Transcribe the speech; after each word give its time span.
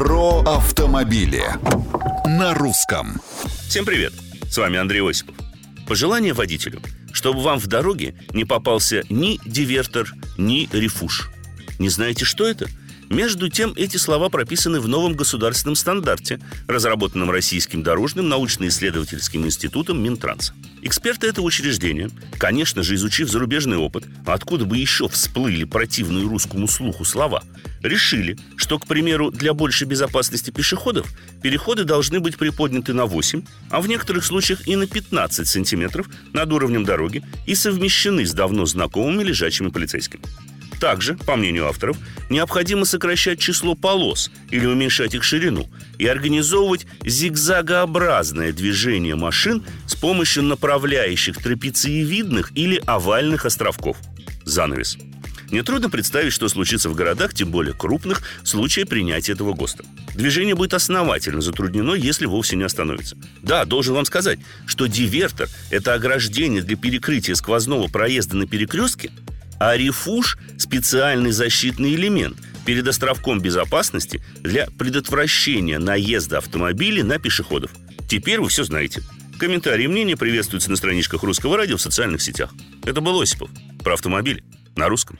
Про 0.00 0.40
автомобили 0.46 1.44
на 2.24 2.54
русском. 2.54 3.20
Всем 3.68 3.84
привет! 3.84 4.14
С 4.50 4.56
вами 4.56 4.78
Андрей 4.78 5.06
Осипов. 5.06 5.34
Пожелание 5.86 6.32
водителю, 6.32 6.80
чтобы 7.12 7.42
вам 7.42 7.58
в 7.58 7.66
дороге 7.66 8.14
не 8.32 8.46
попался 8.46 9.02
ни 9.10 9.38
дивертор, 9.44 10.10
ни 10.38 10.70
рефуш. 10.72 11.28
Не 11.78 11.90
знаете, 11.90 12.24
что 12.24 12.46
это? 12.46 12.66
Между 13.10 13.48
тем, 13.48 13.72
эти 13.74 13.96
слова 13.96 14.28
прописаны 14.28 14.78
в 14.78 14.86
новом 14.86 15.14
государственном 15.14 15.74
стандарте, 15.74 16.38
разработанном 16.68 17.28
Российским 17.28 17.82
дорожным 17.82 18.28
научно-исследовательским 18.28 19.44
институтом 19.44 20.00
Минтранса. 20.00 20.54
Эксперты 20.82 21.26
этого 21.26 21.44
учреждения, 21.44 22.08
конечно 22.38 22.84
же, 22.84 22.94
изучив 22.94 23.28
зарубежный 23.28 23.78
опыт, 23.78 24.04
откуда 24.24 24.64
бы 24.64 24.78
еще 24.78 25.08
всплыли 25.08 25.64
противные 25.64 26.24
русскому 26.24 26.68
слуху 26.68 27.04
слова, 27.04 27.42
решили, 27.82 28.38
что, 28.54 28.78
к 28.78 28.86
примеру, 28.86 29.32
для 29.32 29.54
большей 29.54 29.88
безопасности 29.88 30.52
пешеходов 30.52 31.08
переходы 31.42 31.82
должны 31.82 32.20
быть 32.20 32.38
приподняты 32.38 32.92
на 32.92 33.06
8, 33.06 33.42
а 33.70 33.80
в 33.80 33.88
некоторых 33.88 34.24
случаях 34.24 34.68
и 34.68 34.76
на 34.76 34.86
15 34.86 35.48
сантиметров 35.48 36.08
над 36.32 36.52
уровнем 36.52 36.84
дороги 36.84 37.24
и 37.44 37.56
совмещены 37.56 38.24
с 38.24 38.32
давно 38.32 38.66
знакомыми 38.66 39.24
лежачими 39.24 39.70
полицейскими. 39.70 40.22
Также, 40.80 41.14
по 41.14 41.36
мнению 41.36 41.68
авторов, 41.68 41.98
необходимо 42.30 42.86
сокращать 42.86 43.38
число 43.38 43.74
полос 43.74 44.30
или 44.50 44.64
уменьшать 44.64 45.14
их 45.14 45.22
ширину 45.22 45.68
и 45.98 46.06
организовывать 46.06 46.86
зигзагообразное 47.04 48.52
движение 48.52 49.14
машин 49.14 49.62
с 49.86 49.94
помощью 49.94 50.44
направляющих 50.44 51.36
трапециевидных 51.36 52.52
или 52.54 52.82
овальных 52.86 53.44
островков. 53.44 53.98
Занавес. 54.44 54.96
Нетрудно 55.50 55.90
представить, 55.90 56.32
что 56.32 56.48
случится 56.48 56.88
в 56.88 56.94
городах, 56.94 57.34
тем 57.34 57.50
более 57.50 57.74
крупных, 57.74 58.22
в 58.42 58.48
случае 58.48 58.86
принятия 58.86 59.32
этого 59.32 59.52
ГОСТа. 59.52 59.84
Движение 60.14 60.54
будет 60.54 60.74
основательно 60.74 61.40
затруднено, 61.40 61.92
если 61.94 62.24
вовсе 62.26 62.56
не 62.56 62.62
остановится. 62.62 63.16
Да, 63.42 63.64
должен 63.64 63.94
вам 63.94 64.04
сказать, 64.04 64.38
что 64.66 64.86
дивертор– 64.86 65.48
это 65.70 65.94
ограждение 65.94 66.62
для 66.62 66.76
перекрытия 66.76 67.34
сквозного 67.34 67.88
проезда 67.88 68.36
на 68.36 68.46
перекрестке, 68.46 69.10
а 69.60 69.76
рефуж– 69.76 70.38
специальный 70.58 71.30
защитный 71.30 71.94
элемент 71.94 72.36
перед 72.64 72.88
островком 72.88 73.40
безопасности 73.40 74.22
для 74.40 74.66
предотвращения 74.66 75.78
наезда 75.78 76.38
автомобилей 76.38 77.02
на 77.02 77.18
пешеходов. 77.18 77.70
Теперь 78.08 78.40
вы 78.40 78.48
все 78.48 78.64
знаете. 78.64 79.02
Комментарии 79.38 79.84
и 79.84 79.88
мнения 79.88 80.16
приветствуются 80.16 80.70
на 80.70 80.76
страничках 80.76 81.22
Русского 81.22 81.56
радио 81.56 81.76
в 81.76 81.80
социальных 81.80 82.22
сетях. 82.22 82.52
Это 82.84 83.00
был 83.00 83.20
Осипов. 83.20 83.50
Про 83.84 83.94
автомобили. 83.94 84.42
На 84.76 84.88
русском. 84.88 85.18